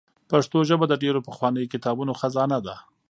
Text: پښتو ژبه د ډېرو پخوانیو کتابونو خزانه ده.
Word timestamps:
پښتو 0.29 0.57
ژبه 0.69 0.85
د 0.89 0.93
ډېرو 1.03 1.19
پخوانیو 1.27 1.71
کتابونو 1.73 2.11
خزانه 2.19 2.59
ده. 2.65 2.75